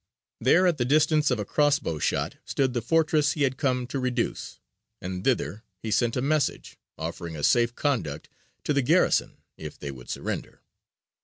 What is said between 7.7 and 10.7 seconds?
conduct to the garrison if they would surrender.